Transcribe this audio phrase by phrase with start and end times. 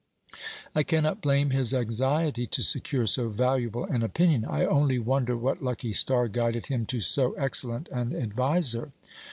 [0.73, 4.45] "I cannot blame his anxiety to secure so valuable an opinion.
[4.45, 8.93] I only wonder what lucky star guided him to so excellent an adviser."